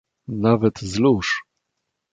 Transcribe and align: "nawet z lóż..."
"nawet 0.27 0.79
z 0.81 0.99
lóż..." 0.99 1.43